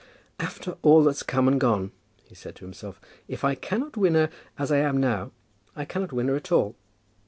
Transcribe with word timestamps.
"After 0.39 0.77
all 0.81 1.03
that's 1.03 1.21
come 1.21 1.47
and 1.47 1.61
gone," 1.61 1.91
he 2.23 2.33
said 2.33 2.55
to 2.55 2.65
himself, 2.65 2.99
"if 3.27 3.43
I 3.43 3.53
cannot 3.53 3.95
win 3.95 4.15
her 4.15 4.31
as 4.57 4.71
I 4.71 4.77
am 4.79 4.97
now, 4.97 5.29
I 5.75 5.85
cannot 5.85 6.11
win 6.11 6.27
her 6.27 6.35
at 6.35 6.51
all." 6.51 6.75